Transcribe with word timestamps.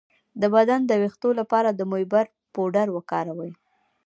د 0.41 0.43
بدن 0.55 0.79
د 0.85 0.91
ویښتو 1.01 1.29
لپاره 1.39 1.69
د 1.73 1.81
موبری 1.91 2.29
پوډر 2.53 2.87
وکاروئ 2.95 3.51